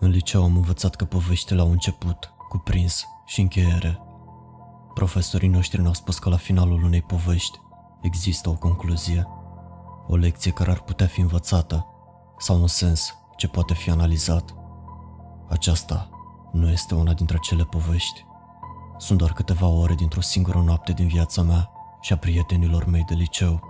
[0.00, 4.00] În liceu am învățat că poveștile au început, cuprins și încheiere.
[4.94, 7.58] Profesorii noștri ne-au spus că la finalul unei povești
[8.00, 9.26] există o concluzie,
[10.06, 11.86] o lecție care ar putea fi învățată
[12.38, 14.54] sau un sens ce poate fi analizat.
[15.48, 16.10] Aceasta
[16.52, 18.24] nu este una dintre acele povești.
[18.98, 21.70] Sunt doar câteva ore dintr-o singură noapte din viața mea
[22.00, 23.60] și a prietenilor mei de liceu.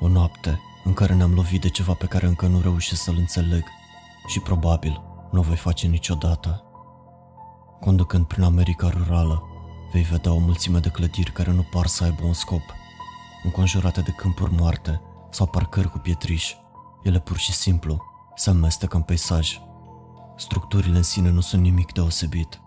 [0.00, 3.64] O noapte în care ne-am lovit de ceva pe care încă nu reușesc să-l înțeleg
[4.26, 6.64] și probabil nu o voi face niciodată.
[7.80, 9.42] Conducând prin America rurală,
[9.92, 12.62] vei vedea o mulțime de clădiri care nu par să aibă un scop,
[13.44, 16.56] înconjurate de câmpuri moarte sau parcări cu pietriși.
[17.02, 18.02] Ele pur și simplu
[18.34, 19.60] se amestecă în peisaj.
[20.36, 22.60] Structurile în sine nu sunt nimic deosebit.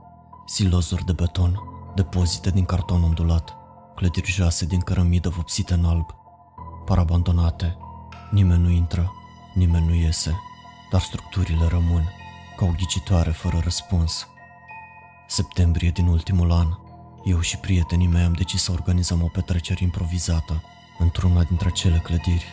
[0.46, 1.60] Silozuri de beton,
[1.96, 3.58] depozite din carton ondulat,
[3.96, 6.16] clădiri joase din cărămidă vopsite în alb,
[6.86, 7.78] par abandonate.
[8.32, 9.12] Nimeni nu intră,
[9.54, 10.40] nimeni nu iese,
[10.92, 12.04] dar structurile rămân
[12.56, 14.28] ca o ghicitoare fără răspuns.
[15.28, 16.68] Septembrie din ultimul an,
[17.24, 20.64] eu și prietenii mei am decis să organizăm o petrecere improvizată
[20.98, 22.46] într-una dintre acele clădiri.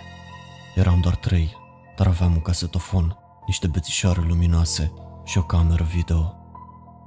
[0.75, 1.57] Eram doar trei,
[1.97, 4.93] dar aveam un casetofon, niște bețișoare luminoase
[5.25, 6.35] și o cameră video.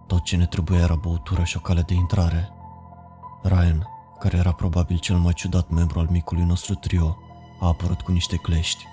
[0.07, 2.49] Tot ce ne trebuia era băutură și o cale de intrare.
[3.43, 3.87] Ryan,
[4.19, 7.17] care era probabil cel mai ciudat membru al micului nostru trio,
[7.59, 8.85] a apărut cu niște clești.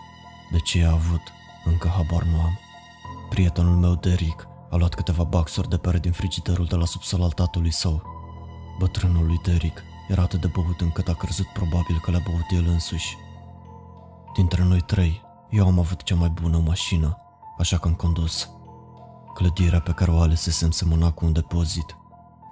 [0.51, 1.23] De ce a avut,
[1.65, 2.59] încă habar nu am.
[3.31, 7.31] Prietenul meu, Derek, a luat câteva baxuri de pere din frigiderul de la subsol al
[7.31, 8.03] tatălui său.
[8.79, 12.71] Bătrânul lui Derek era atât de băut încât a crezut probabil că le-a băut el
[12.73, 13.17] însuși.
[14.35, 17.17] Dintre noi trei, eu am avut cea mai bună mașină,
[17.59, 18.51] așa că am condus.
[19.35, 21.97] Clădirea pe care o alesesem semăna cu un depozit.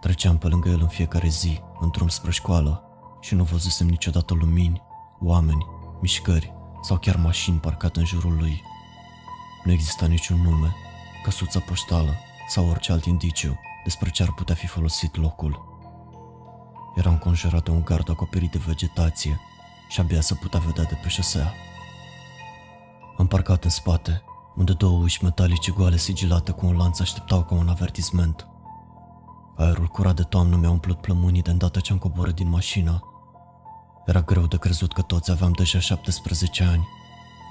[0.01, 2.83] Treceam pe lângă el în fiecare zi, în drum spre școală,
[3.21, 4.83] și nu văzusem niciodată lumini,
[5.21, 5.67] oameni,
[6.01, 8.62] mișcări sau chiar mașini parcate în jurul lui.
[9.69, 10.75] Nu exista niciun nume,
[11.23, 12.15] căsuță poștală
[12.47, 15.81] sau orice alt indiciu despre ce ar putea fi folosit locul.
[16.97, 19.41] Era înconjurat de un gard acoperit de vegetație
[19.89, 21.55] și abia să putea vedea de pe șosea.
[23.19, 24.23] Am parcat în spate,
[24.57, 28.47] unde două uși metalice goale sigilate cu un lanț așteptau ca un avertisment.
[29.57, 33.03] Aerul curat de toamnă mi-a umplut plămânii de îndată ce am coborât din mașină.
[34.07, 36.89] Era greu de crezut că toți aveam deja 17 ani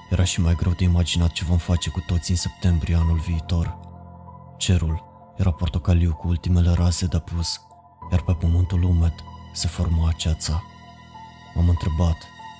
[0.09, 3.78] era și mai greu de imaginat ce vom face cu toți în septembrie anul viitor.
[4.57, 5.03] Cerul
[5.38, 7.62] era portocaliu cu ultimele raze de pus,
[8.12, 9.13] iar pe pământul umed
[9.53, 10.63] se forma aceața.
[11.56, 12.18] M-am întrebat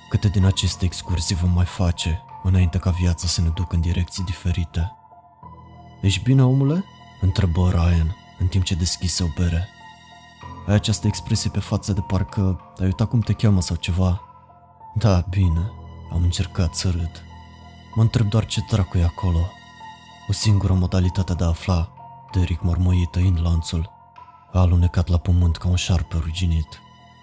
[0.08, 4.24] câte din aceste excursii vom mai face înainte ca viața să ne ducă în direcții
[4.24, 4.92] diferite.
[6.00, 6.84] Ești bine, omule?
[7.20, 9.68] întrebă Ryan în timp ce deschise o bere.
[10.66, 14.20] Ai această expresie pe față de parcă ai uitat cum te cheamă sau ceva.
[14.94, 15.70] Da, bine,
[16.12, 17.27] am încercat să râd.
[17.98, 19.38] Mă întreb doar ce dracu e acolo.
[20.28, 21.92] O singură modalitate de a afla,
[22.32, 23.90] Derek mormăie tăind lanțul.
[24.52, 26.80] A alunecat la pământ ca un șarpe ruginit.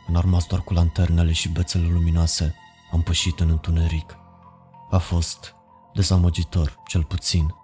[0.08, 2.56] Înarmat doar cu lanternele și bețele luminoase,
[2.91, 4.18] am pășit în întuneric.
[4.90, 5.56] A fost
[5.94, 7.56] dezamăgitor, cel puțin.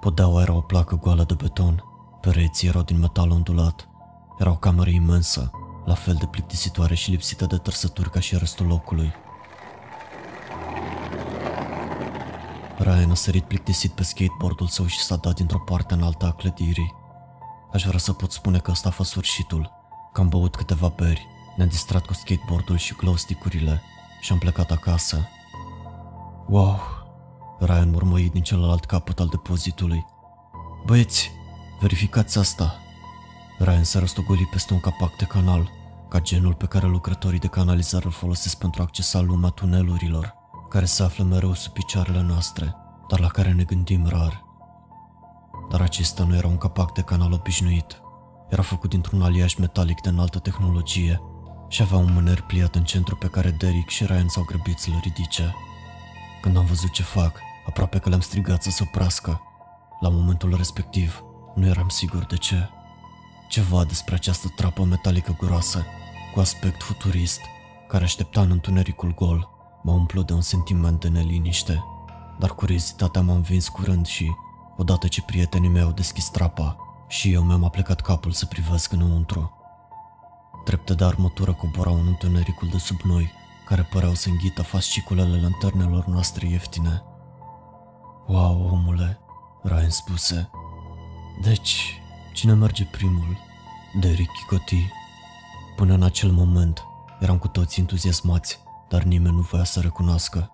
[0.00, 1.84] Podeaua era o placă goală de beton,
[2.20, 3.88] pereții erau din metal ondulat.
[4.38, 5.50] Era o cameră imensă,
[5.84, 9.12] la fel de plictisitoare și lipsită de trăsături ca și restul locului.
[12.78, 16.32] Ryan a sărit plictisit pe skateboardul său și s-a dat dintr-o parte în alta a
[16.32, 16.94] clădirii.
[17.72, 19.70] Aș vrea să pot spune că ăsta a fost sfârșitul,
[20.12, 21.26] că am băut câteva beri,
[21.56, 23.82] ne-am distrat cu skateboardul și glow stick-urile
[24.20, 25.28] și am plecat acasă.
[26.48, 26.80] Wow!
[27.58, 30.04] Ryan murmăi din celălalt capăt al depozitului.
[30.84, 31.30] Băieți,
[31.80, 32.74] verificați asta!
[33.58, 35.70] Ryan s-a răstogolit peste un capac de canal,
[36.08, 40.34] ca genul pe care lucrătorii de canalizare îl folosesc pentru a accesa lumea tunelurilor
[40.68, 42.74] care se află mereu sub picioarele noastre,
[43.08, 44.44] dar la care ne gândim rar.
[45.70, 48.00] Dar acesta nu era un capac de canal obișnuit.
[48.48, 51.20] Era făcut dintr-un aliaj metalic de înaltă tehnologie
[51.68, 55.00] și avea un mâner pliat în centru pe care Derek și Ryan s-au grăbit să-l
[55.02, 55.54] ridice.
[56.42, 59.40] Când am văzut ce fac, aproape că le-am strigat să se oprească.
[60.00, 61.24] La momentul respectiv,
[61.54, 62.68] nu eram sigur de ce.
[63.48, 65.84] Ceva despre această trapă metalică groasă,
[66.34, 67.40] cu aspect futurist,
[67.88, 69.55] care aștepta în întunericul gol,
[69.86, 71.84] Mă umplu de un sentiment de neliniște,
[72.38, 74.32] dar curiozitatea m-a învins curând și,
[74.76, 76.76] odată ce prietenii mei au deschis trapa,
[77.08, 79.52] și eu mi-am aplecat capul să privesc înăuntru.
[80.64, 83.30] Trepte de armătură coborau în întunericul de sub noi,
[83.66, 87.02] care păreau să înghită fasciculele lanternelor noastre ieftine.
[88.26, 89.18] Wow, omule,
[89.62, 90.50] Ryan spuse.
[91.42, 92.00] Deci,
[92.32, 93.36] cine merge primul?
[94.00, 94.86] Derek Chicoti.
[95.76, 96.84] Până în acel moment,
[97.20, 100.50] eram cu toți entuziasmați dar nimeni nu voia să recunoască.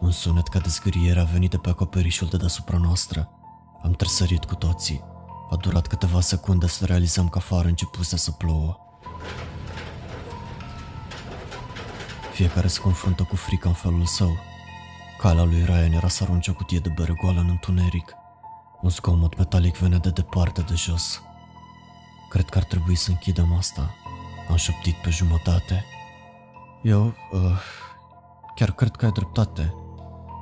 [0.00, 3.30] Un sunet ca de zgâriere a venit de pe acoperișul de deasupra noastră.
[3.82, 5.04] Am tresărit cu toții.
[5.50, 8.78] A durat câteva secunde să realizăm că afară începuse să plouă.
[12.32, 14.36] Fiecare se confruntă cu frica în felul său.
[15.18, 18.14] Calea lui Ryan era să arunce o cutie de bere goală în întuneric.
[18.80, 21.22] Un zgomot metalic venea de departe de jos.
[22.28, 23.94] Cred că ar trebui să închidem asta.
[24.50, 25.84] Am șoptit pe jumătate.
[26.82, 27.58] Eu, uh,
[28.54, 29.74] chiar cred că ai dreptate.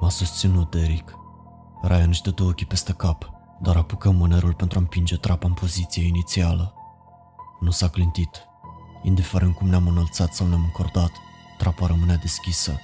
[0.00, 1.14] M-a susținut Derek.
[1.82, 3.30] Ryan își dădu ochii peste cap,
[3.60, 6.74] dar apucă mânerul pentru a împinge trapa în poziție inițială.
[7.60, 8.46] Nu s-a clintit.
[9.02, 11.10] Indiferent cum ne-am înălțat sau ne-am încordat,
[11.58, 12.80] trapa rămânea deschisă.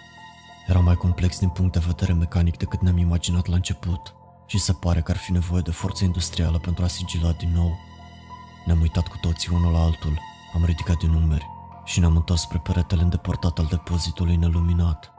[0.66, 4.14] Era mai complex din punct de vedere mecanic decât ne-am imaginat la început
[4.46, 7.78] și se pare că ar fi nevoie de forță industrială pentru a sigila din nou.
[8.66, 10.19] Ne-am uitat cu toții unul la altul,
[10.54, 15.12] am ridicat din numeri și ne-am întors spre peretele îndepărtat al depozitului neluminat.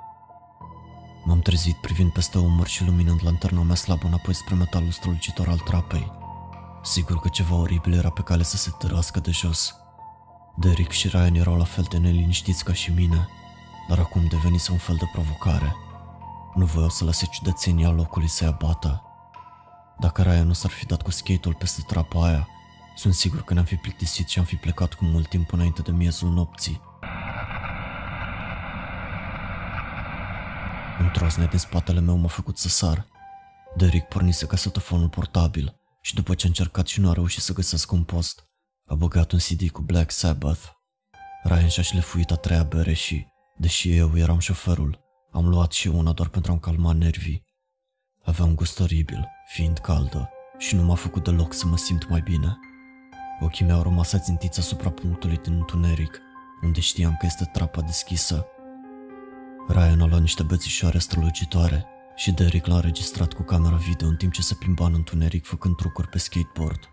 [1.26, 5.58] M-am trezit privind peste umăr și luminând lanterna mea slabă înapoi spre metalul strălucitor al
[5.58, 6.12] trapei.
[6.84, 9.76] Sigur că ceva oribil era pe cale să se târască de jos.
[10.56, 13.28] Derek și Ryan erau la fel de neliniștiți ca și mine,
[13.90, 15.76] dar acum devenise un fel de provocare.
[16.54, 19.04] Nu voiau să lase ciudățenia locului să-i abată.
[20.00, 22.48] Dacă Ryan nu s-ar fi dat cu skate-ul peste trapa aia,
[22.96, 25.92] sunt sigur că ne-am fi plictisit și am fi plecat cu mult timp înainte de
[25.92, 26.82] miezul nopții.
[31.00, 33.08] Un trosnet din spatele meu m-a făcut să sar.
[33.76, 37.96] Derek pornise casetofonul portabil și după ce a încercat și nu a reușit să găsească
[37.96, 38.48] un post,
[38.86, 40.62] a băgat un CD cu Black Sabbath.
[41.44, 45.00] Ryan și-a șlefuit a treia bere și, deși eu eram șoferul,
[45.32, 47.46] am luat și una doar pentru a-mi calma nervii.
[48.24, 52.22] Avea un gust oribil, fiind caldă, și nu m-a făcut deloc să mă simt mai
[52.22, 52.58] bine.
[53.40, 56.22] Ochii mei au rămas ațintiți asupra punctului din întuneric,
[56.62, 58.46] unde știam că este trapa deschisă.
[59.68, 61.86] Ryan a luat niște bețișoare strălucitoare
[62.16, 65.76] și Derek l-a înregistrat cu camera video în timp ce se plimba în întuneric făcând
[65.76, 66.90] trucuri pe skateboard.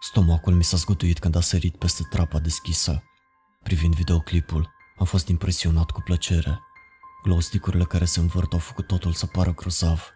[0.00, 3.02] Stomacul mi s-a zguduit când a sărit peste trapa deschisă.
[3.62, 6.60] Privind videoclipul, am fost impresionat cu plăcere.
[7.22, 10.12] Glowstick-urile care se învârt au făcut totul să pară grozav.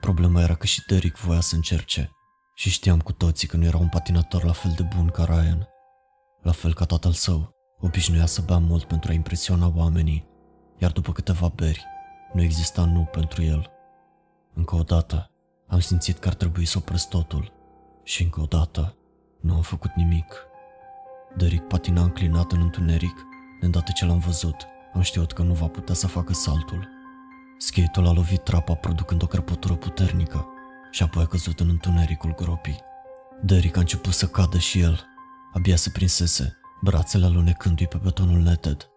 [0.00, 2.16] Problema era că și Derek voia să încerce
[2.54, 5.68] și știam cu toții că nu era un patinator la fel de bun ca Ryan.
[6.42, 10.26] La fel ca tatăl său, obișnuia să bea mult pentru a impresiona oamenii,
[10.78, 11.84] iar după câteva beri,
[12.32, 13.70] nu exista nu pentru el.
[14.54, 15.30] Încă o dată,
[15.66, 17.52] am simțit că ar trebui să opresc totul
[18.02, 18.96] și încă o dată,
[19.40, 20.46] nu am făcut nimic.
[21.36, 23.16] Derek patina înclinat în întuneric,
[23.60, 26.88] de îndată ce l-am văzut, am știut că nu va putea să facă saltul.
[27.58, 30.48] Skate-ul a lovit trapa producând o crăpătură puternică
[30.94, 32.80] și apoi a căzut în întunericul gropii.
[33.42, 35.06] Derek a început să cadă și el.
[35.52, 38.88] Abia se prinsese, brațele alunecându-i pe betonul neted.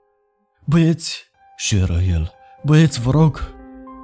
[0.66, 1.24] Băieți,
[1.56, 2.34] și era el,
[2.64, 3.56] băieți, vă rog!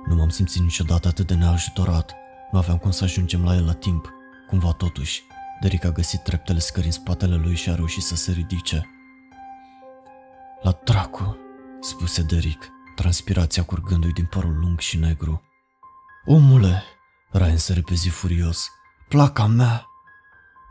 [0.07, 2.16] Nu m-am simțit niciodată atât de neajutorat.
[2.51, 4.10] Nu aveam cum să ajungem la el la timp.
[4.48, 5.24] Cumva totuși,
[5.62, 8.89] Derek a găsit treptele scări în spatele lui și a reușit să se ridice.
[10.62, 11.38] La dracu,
[11.80, 15.42] spuse Derek, transpirația curgându-i din părul lung și negru.
[16.25, 16.84] Omule,
[17.33, 18.71] Ryan se repezi furios.
[19.09, 19.85] Placa mea!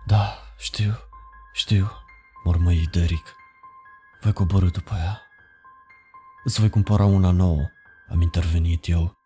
[0.06, 0.94] Da, știu,
[1.52, 1.90] știu,
[2.44, 3.34] mormăi Derek.
[4.20, 5.20] Voi coborâ după ea.
[6.44, 7.68] Îți voi cumpăra una nouă,
[8.08, 9.16] am intervenit eu.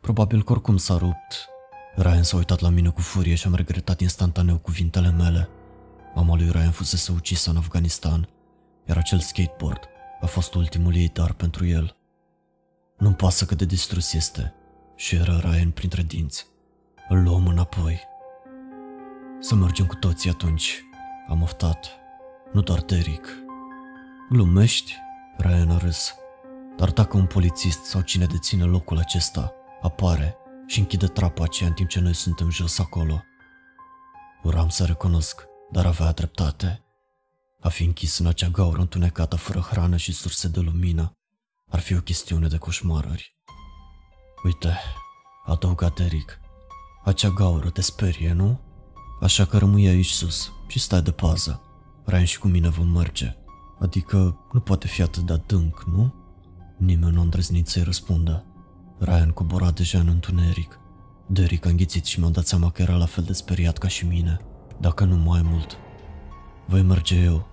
[0.00, 1.48] Probabil că oricum s-a rupt.
[1.96, 5.48] Ryan s-a uitat la mine cu furie și am regretat instantaneu cuvintele mele.
[6.14, 8.28] Mama lui Ryan fusese ucisă în Afganistan,
[8.88, 9.80] iar acel skateboard
[10.20, 11.96] a fost ultimul ei dar pentru el.
[12.98, 14.54] Nu-mi pasă cât de distrus este,
[14.94, 16.54] și era Ryan printre dinți.
[17.08, 18.00] Îl luăm înapoi.
[19.40, 20.84] Să mergem cu toții atunci,
[21.28, 21.90] am oftat.
[22.52, 23.28] Nu doar Derek.
[24.30, 24.94] Glumești?
[25.36, 26.14] Ryan a râs.
[26.76, 30.36] Dar dacă un polițist sau cine deține locul acesta apare
[30.66, 33.22] și închide trapa aceea în timp ce noi suntem jos acolo.
[34.42, 36.84] Uram să recunosc, dar avea dreptate.
[37.60, 41.12] A fi închis în acea gaură întunecată fără hrană și surse de lumină
[41.70, 43.36] ar fi o chestiune de coșmarări.
[44.44, 44.78] Uite,
[45.44, 46.38] adăuga Derek,
[47.06, 48.60] acea gaură te sperie, nu?
[49.20, 51.60] Așa că rămâi aici sus și stai de pază.
[52.04, 53.36] Ryan și cu mine vom merge.
[53.78, 56.14] Adică nu poate fi atât de adânc, nu?
[56.76, 58.44] Nimeni nu a îndrăznit să-i răspundă.
[58.98, 60.78] Ryan cobora deja în întuneric.
[61.26, 64.06] Derek a înghițit și mi-am dat seama că era la fel de speriat ca și
[64.06, 64.40] mine,
[64.80, 65.76] dacă nu mai mult.
[66.66, 67.46] Voi merge eu.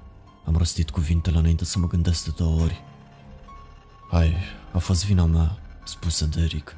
[0.45, 2.81] Am rostit cuvintele înainte să mă gândesc de două ori.
[4.11, 4.35] Hai,
[4.71, 6.75] a fost vina mea, spuse Derek.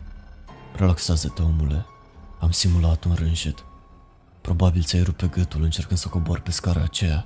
[0.75, 1.85] Relaxează-te, omule.
[2.45, 3.65] Am simulat un rânjet.
[4.41, 7.25] Probabil ți-ai rupe gâtul încercând să cobor pe scara aceea.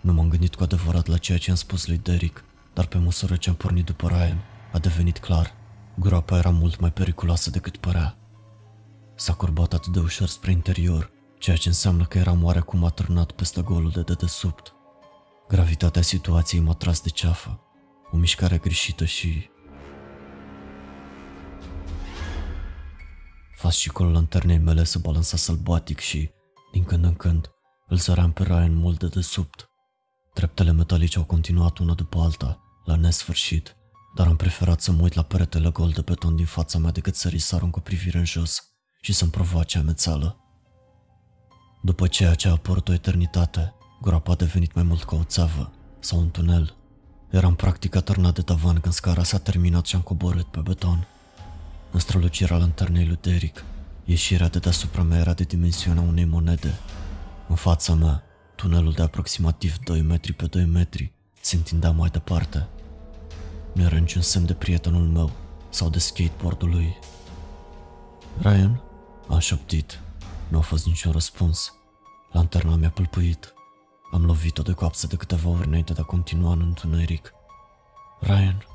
[0.00, 3.36] Nu m-am gândit cu adevărat la ceea ce am spus lui Derek, dar pe măsură
[3.36, 5.54] ce am pornit după Ryan, a devenit clar.
[5.94, 8.16] Groapa era mult mai periculoasă decât părea.
[9.14, 13.62] S-a curbat atât de ușor spre interior, ceea ce înseamnă că eram oarecum atârnat peste
[13.62, 14.74] golul de dedesubt.
[15.48, 17.60] Gravitatea situației m-a tras de ceafă,
[18.10, 19.50] o mișcare greșită și...
[23.62, 26.30] Fascicolul lanternei mele se balansa sălbatic și,
[26.72, 27.50] din când în când,
[27.86, 29.68] îl săream pe Ryan mult de desubt.
[30.34, 33.76] Treptele metalice au continuat una după alta, la nesfârșit,
[34.14, 37.14] dar am preferat să mă uit la peretele gol de beton din fața mea decât
[37.14, 38.62] să risar cu privire în jos
[39.00, 40.36] și să-mi provoace amețeală.
[41.82, 45.72] După ceea ce a apărut o eternitate, groapa a devenit mai mult ca o țeavă
[45.98, 46.76] sau un tunel.
[47.30, 51.06] Eram practic atârnat de tavan când scara s-a terminat și am coborât pe beton.
[51.92, 53.64] În strălucirea lanternei lui Derek,
[54.04, 56.74] ieșirea de deasupra mea era de dimensiunea unei monede.
[57.48, 58.22] În fața mea,
[58.54, 62.68] tunelul de aproximativ 2 metri pe 2 metri se întindea mai departe.
[63.72, 65.30] Nu era niciun semn de prietenul meu
[65.68, 66.98] sau de skateboardul lui.
[68.38, 68.80] Ryan?
[69.28, 70.00] Am șoptit.
[70.48, 71.74] Nu a fost niciun răspuns.
[72.30, 73.54] Lanterna mi-a pâlpâit.
[74.12, 77.32] Am lovit-o de coapsă de câteva ori înainte de a continua în întuneric.
[78.20, 78.66] Ryan?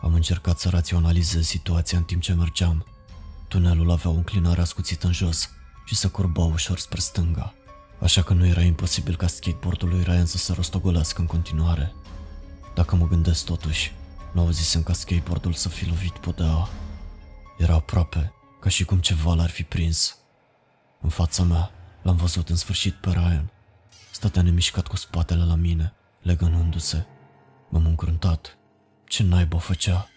[0.00, 2.86] Am încercat să raționalizez situația în timp ce mergeam.
[3.48, 5.50] Tunelul avea o înclinare ascuțită în jos
[5.84, 7.54] și se curba ușor spre stânga,
[8.00, 11.94] așa că nu era imposibil ca skateboardul lui Ryan să se rostogolească în continuare.
[12.74, 13.92] Dacă mă gândesc totuși,
[14.32, 16.68] nu auzisem ca skateboardul să fi lovit podea.
[17.58, 20.16] Era aproape, ca și cum ceva l-ar fi prins.
[21.00, 21.70] În fața mea,
[22.02, 23.50] l-am văzut în sfârșit pe Ryan.
[24.10, 27.06] Stătea nemișcat cu spatele la mine, legănându-se.
[27.68, 28.58] M-am încruntat.
[29.08, 30.08] Ce naiba făcea?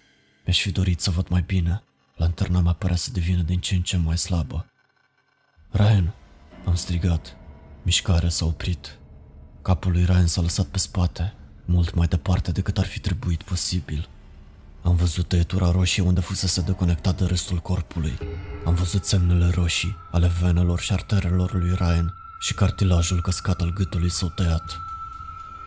[0.44, 1.84] Mi-aș fi dorit să văd mai bine.
[2.16, 4.66] Lanterna mea părea să devină din ce în ce mai slabă.
[5.70, 6.14] Ryan!
[6.66, 7.36] Am strigat.
[7.84, 8.98] Mișcarea s-a oprit.
[9.62, 11.34] Capul lui Ryan s-a lăsat pe spate,
[11.66, 14.10] mult mai departe decât ar fi trebuit posibil.
[14.82, 18.18] Am văzut tăietura roșie unde fusese deconectat de restul corpului.
[18.66, 24.10] Am văzut semnele roșii ale venelor și arterelor lui Ryan și cartilajul căscat al gâtului
[24.10, 24.80] său tăiat.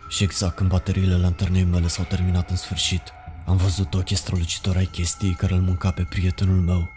[0.09, 3.01] Și exact când bateriile lanternei mele s-au terminat în sfârșit,
[3.45, 6.89] am văzut ochii strălucitori ai chestiei care îl mânca pe prietenul meu.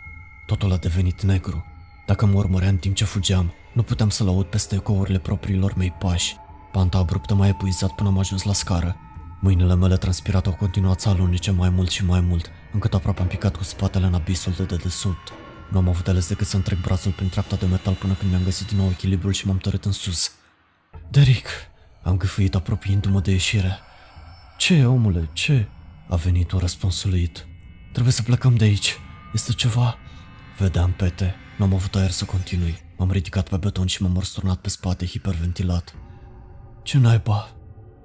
[0.46, 1.64] Totul a devenit negru.
[2.06, 5.90] Dacă mă urmărea în timp ce fugeam, nu puteam să-l aud peste ecourile propriilor mei
[5.90, 6.36] pași.
[6.72, 8.96] Panta abruptă m-a epuizat până am ajuns la scară.
[9.40, 13.26] Mâinile mele transpirate au continuat să alunice mai mult și mai mult, încât aproape am
[13.26, 15.32] picat cu spatele în abisul de dedesubt.
[15.70, 18.44] Nu am avut ales decât să întrec brațul prin treapta de metal până când mi-am
[18.44, 20.32] găsit din nou echilibrul și m-am tărât în sus.
[21.10, 21.46] Derek!
[22.06, 23.78] Am gâfâit apropiindu-mă de ieșire.
[24.56, 25.68] Ce, omule, ce?
[26.08, 27.46] A venit un răspuns sulit.
[27.92, 28.98] Trebuie să plecăm de aici.
[29.32, 29.98] Este ceva...
[30.58, 31.34] Vedeam pete.
[31.58, 32.78] Nu am avut aer să continui.
[32.96, 35.94] M-am ridicat pe beton și m-am răsturnat pe spate, hiperventilat.
[36.82, 37.56] Ce naiba?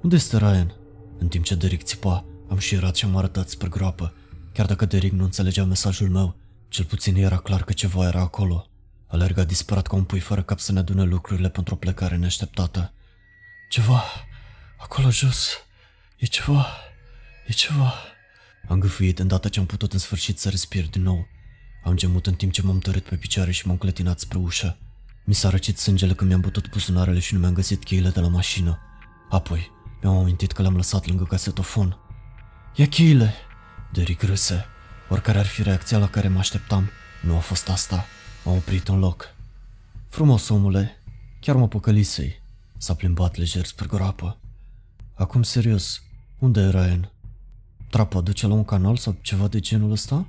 [0.01, 0.75] Unde este Ryan?
[1.20, 4.13] În timp ce Derek țipa, am șirat și am arătat spre groapă.
[4.53, 6.36] Chiar dacă Derek nu înțelegea mesajul meu,
[6.67, 8.65] cel puțin era clar că ceva era acolo.
[9.08, 12.93] Alerga disperat ca un pui fără cap să ne adune lucrurile pentru o plecare neașteptată.
[13.72, 14.04] Ceva,
[14.78, 15.50] acolo jos,
[16.18, 16.68] e ceva,
[17.48, 17.94] e ceva.
[18.68, 21.28] Am gâfâit îndată ce am putut în sfârșit să respir din nou.
[21.84, 24.78] Am gemut în timp ce m-am tărât pe picioare și m-am clătinat spre ușă.
[25.24, 28.28] Mi s-a răcit sângele când mi-am bătut buzunarele și nu mi-am găsit cheile de la
[28.28, 28.80] mașină.
[29.30, 31.98] Apoi, mi-am amintit că le-am lăsat lângă casetofon.
[32.75, 33.34] Ia cheile!
[33.92, 34.66] Derek râse.
[35.10, 36.90] Oricare ar fi reacția la care mă așteptam,
[37.22, 38.06] nu a fost asta.
[38.44, 39.36] M-am oprit în loc.
[40.10, 41.01] Frumos, omule.
[41.40, 42.40] Chiar mă păcălisei.
[42.81, 44.38] S-a plimbat lejer spre groapă.
[45.13, 46.01] Acum, serios,
[46.39, 47.11] unde e Ryan?
[47.89, 50.27] Trapa duce la un canal sau ceva de genul ăsta?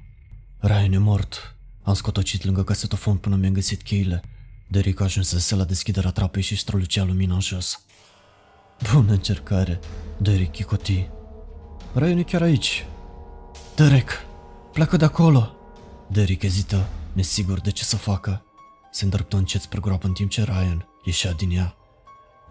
[0.58, 1.56] Ryan e mort.
[1.82, 4.22] Am scotocit lângă casetofon până mi-am găsit cheile.
[4.68, 7.84] Derek ajunsese la deschiderea trapei și strălucea lumina în jos.
[8.92, 9.80] Bună încercare,
[10.18, 11.08] Derek chicoti.
[11.94, 12.86] Ryan e chiar aici.
[13.76, 14.10] Derek,
[14.72, 15.56] pleacă de acolo.
[16.10, 18.44] Derek ezită, nesigur de ce să facă.
[18.90, 21.76] Se îndreptă încet spre groapă în timp ce Ryan ieșea din ea.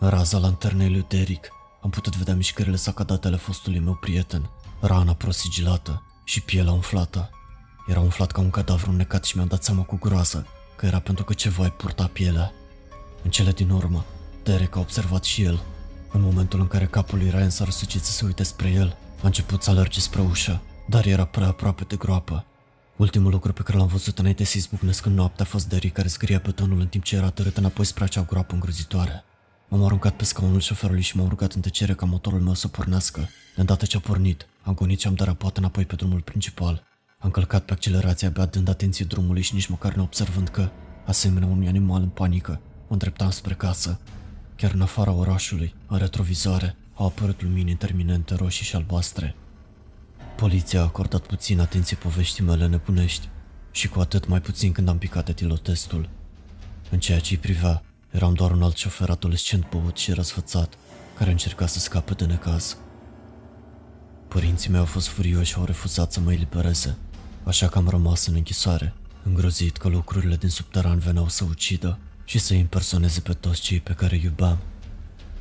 [0.03, 1.50] În raza lanternei lui Derek
[1.81, 7.29] am putut vedea mișcările sacadatele fostului meu prieten, rana prosigilată și pielea umflată.
[7.88, 11.24] Era umflat ca un cadavru necat și mi-am dat seama cu groază că era pentru
[11.24, 12.51] că ceva îi purta pielea.
[13.24, 14.05] În cele din urmă,
[14.43, 15.60] Derek a observat și el
[16.12, 19.25] în momentul în care capul lui Ryan s-a răsucit să se uite spre el, a
[19.25, 22.46] început să alerge spre ușă, dar era prea aproape de groapă.
[22.96, 26.08] Ultimul lucru pe care l-am văzut înainte să izbucnesc în noapte a fost Derry care
[26.08, 29.25] scria pe tonul în timp ce era tărât înapoi spre acea groapă îngrozitoare.
[29.74, 33.20] M-am aruncat pe scaunul șoferului și m-am rugat în tăcere ca motorul meu să pornească.
[33.56, 36.84] De îndată ce a pornit, am gonit și am derapat înapoi pe drumul principal.
[37.20, 40.70] Am călcat pe accelerație abia dând atenție drumului și nici măcar nu observând că,
[41.06, 44.00] asemenea unui animal în panică, mă îndreptam spre casă.
[44.56, 49.36] Chiar în afara orașului, în retrovizoare, au apărut lumini interminente roșii și albastre.
[50.36, 53.30] Poliția a acordat puțin atenție poveștii mele nebunești.
[53.72, 56.10] și cu atât mai puțin când am picat etilotestul.
[56.90, 60.74] În ceea ce îi privea, eram doar un alt șofer adolescent băut și răsfățat,
[61.18, 62.77] care încerca să scape de necaz.
[64.27, 66.98] Părinții mei au fost furioși și au refuzat să mă elibereze,
[67.44, 72.39] așa că am rămas în închisoare, îngrozit că lucrurile din subteran veneau să ucidă și
[72.39, 74.58] să impersoneze pe toți cei pe care îi iubeam.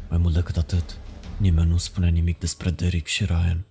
[0.08, 0.96] Mai mult decât atât,
[1.36, 3.64] nimeni nu spunea nimic despre Derek și Ryan.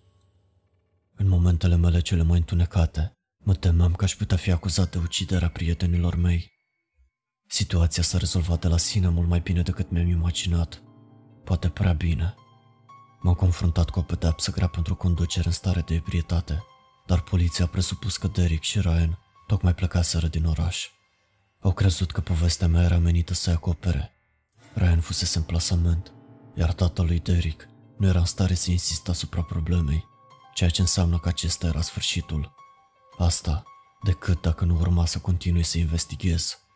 [1.16, 3.12] În momentele mele cele mai întunecate,
[3.44, 6.52] mă temeam că aș putea fi acuzat de uciderea prietenilor mei.
[7.52, 10.82] Situația s-a rezolvat de la sine mult mai bine decât mi-am imaginat.
[11.44, 12.36] Poate prea bine.
[13.20, 16.64] M-am confruntat cu o pedepsă grea pentru conducere în stare de ebrietate,
[17.06, 20.88] dar poliția a presupus că Derek și Ryan tocmai plecaseră din oraș.
[21.60, 24.12] Au crezut că povestea mea era menită să-i acopere.
[24.74, 26.14] Ryan fusese în plasament,
[26.56, 30.06] iar tatălui Derek nu era în stare să insiste asupra problemei,
[30.54, 32.54] ceea ce înseamnă că acesta era sfârșitul.
[33.18, 33.64] Asta,
[34.04, 36.69] decât dacă nu urma să continui să investighez.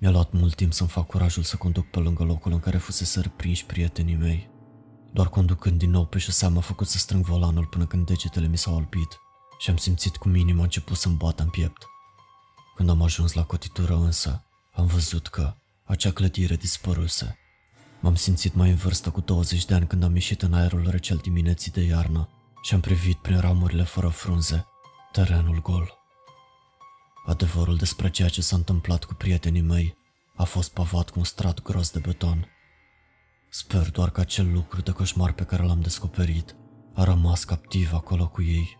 [0.00, 3.32] Mi-a luat mult timp să-mi fac curajul să conduc pe lângă locul în care fusese
[3.36, 4.50] prinși prietenii mei.
[5.12, 8.58] Doar conducând din nou pe șosea m-a făcut să strâng volanul până când degetele mi
[8.58, 9.18] s-au albit
[9.58, 11.86] și am simțit cum inima a început să-mi bată în piept.
[12.76, 17.38] Când am ajuns la cotitură însă, am văzut că acea clădire dispăruse.
[18.00, 21.12] M-am simțit mai în vârstă cu 20 de ani când am ieșit în aerul rece
[21.12, 22.28] al dimineții de iarnă
[22.62, 24.66] și am privit prin ramurile fără frunze,
[25.12, 25.97] terenul gol.
[27.28, 29.96] Adevărul despre ceea ce s-a întâmplat cu prietenii mei
[30.36, 32.46] a fost pavat cu un strat gros de beton.
[33.50, 36.56] Sper doar că acel lucru de coșmar pe care l-am descoperit
[36.94, 38.77] a rămas captiv acolo cu ei.